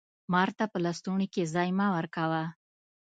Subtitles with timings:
[0.33, 2.43] مار ته په لستوڼي کي ځای مه ورکوه!